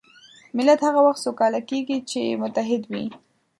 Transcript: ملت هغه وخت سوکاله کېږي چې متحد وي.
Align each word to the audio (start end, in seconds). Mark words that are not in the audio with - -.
ملت 0.57 0.79
هغه 0.87 0.99
وخت 1.07 1.21
سوکاله 1.25 1.59
کېږي 1.69 1.97
چې 2.09 2.21
متحد 2.41 2.83
وي. 2.91 3.05